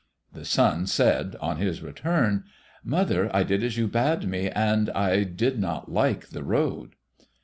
The 0.33 0.45
sun 0.45 0.87
said, 0.87 1.35
on 1.39 1.57
his 1.57 1.83
return, 1.83 2.45
"Mother, 2.83 3.29
I 3.35 3.43
did 3.43 3.63
as 3.63 3.77
you 3.77 3.87
bade 3.87 4.27
me, 4.27 4.49
and 4.49 4.89
I 4.95 5.21
did 5.23 5.59
not 5.59 5.91
like 5.91 6.29
the 6.29 6.41
road." 6.43 6.95